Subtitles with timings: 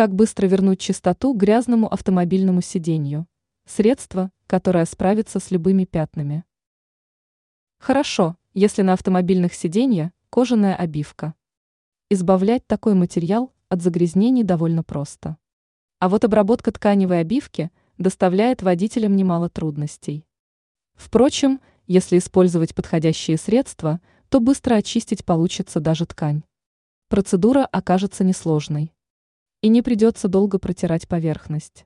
[0.00, 3.26] Как быстро вернуть чистоту грязному автомобильному сиденью?
[3.66, 6.44] Средство, которое справится с любыми пятнами.
[7.78, 11.34] Хорошо, если на автомобильных сиденьях кожаная обивка.
[12.08, 15.36] Избавлять такой материал от загрязнений довольно просто.
[15.98, 20.24] А вот обработка тканевой обивки доставляет водителям немало трудностей.
[20.94, 26.42] Впрочем, если использовать подходящие средства, то быстро очистить получится даже ткань.
[27.10, 28.94] Процедура окажется несложной.
[29.62, 31.84] И не придется долго протирать поверхность.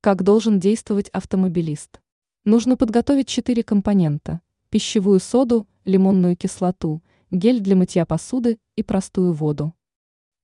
[0.00, 2.00] Как должен действовать автомобилист?
[2.44, 4.40] Нужно подготовить четыре компонента–
[4.70, 9.74] пищевую соду, лимонную кислоту, гель для мытья посуды и простую воду.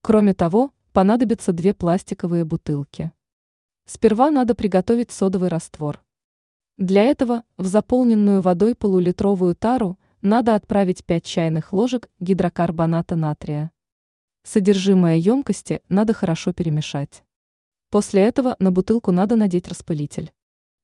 [0.01, 3.11] Кроме того, понадобятся две пластиковые бутылки.
[3.85, 6.05] Сперва надо приготовить содовый раствор.
[6.79, 13.73] Для этого в заполненную водой полулитровую тару надо отправить 5 чайных ложек гидрокарбоната натрия.
[14.49, 17.25] Содержимое емкости надо хорошо перемешать.
[17.91, 20.31] После этого на бутылку надо надеть распылитель.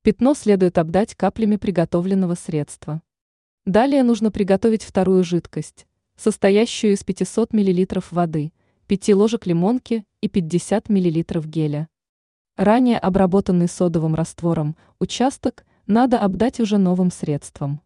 [0.01, 3.01] Пятно следует обдать каплями приготовленного средства.
[3.65, 8.51] Далее нужно приготовить вторую жидкость, состоящую из 500 мл воды,
[8.87, 11.87] 5 ложек лимонки и 50 мл геля.
[12.57, 17.79] Ранее обработанный содовым раствором участок надо обдать уже новым средством.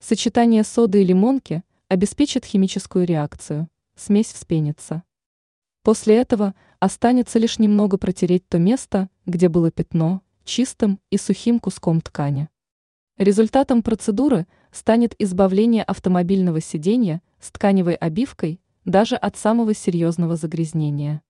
[0.00, 5.02] Сочетание соды и лимонки обеспечит химическую реакцию, смесь вспенится.
[5.82, 12.00] После этого останется лишь немного протереть то место, где было пятно, чистым и сухим куском
[12.00, 12.48] ткани.
[13.18, 21.22] Результатом процедуры станет избавление автомобильного сиденья с тканевой обивкой даже от самого серьезного загрязнения.